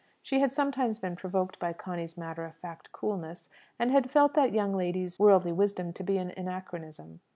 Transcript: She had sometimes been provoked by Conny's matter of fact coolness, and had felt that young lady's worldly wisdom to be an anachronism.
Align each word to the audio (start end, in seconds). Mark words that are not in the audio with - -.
She 0.23 0.39
had 0.39 0.51
sometimes 0.51 0.97
been 0.97 1.15
provoked 1.15 1.59
by 1.59 1.73
Conny's 1.73 2.17
matter 2.17 2.43
of 2.43 2.55
fact 2.55 2.91
coolness, 2.91 3.51
and 3.77 3.91
had 3.91 4.09
felt 4.09 4.33
that 4.33 4.51
young 4.51 4.73
lady's 4.75 5.19
worldly 5.19 5.51
wisdom 5.51 5.93
to 5.93 6.01
be 6.03 6.17
an 6.17 6.33
anachronism. 6.35 7.19